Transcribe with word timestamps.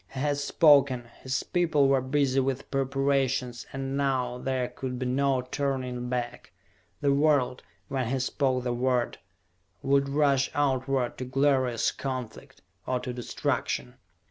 He 0.15 0.19
had 0.19 0.37
spoken, 0.39 1.11
his 1.21 1.43
people 1.43 1.87
were 1.87 2.01
busy 2.01 2.39
with 2.39 2.71
preparations, 2.71 3.67
and 3.71 3.95
now 3.95 4.39
there 4.39 4.67
could 4.67 4.97
be 4.97 5.05
no 5.05 5.43
turning 5.43 6.09
back. 6.09 6.51
The 7.01 7.13
world, 7.13 7.61
when 7.87 8.07
he 8.07 8.17
spoke 8.17 8.63
the 8.63 8.73
word, 8.73 9.19
would 9.83 10.09
rush 10.09 10.49
outward 10.55 11.19
to 11.19 11.25
glorious 11.25 11.91
conflict 11.91 12.63
or 12.87 12.99
to 12.99 13.13
destruction! 13.13 13.97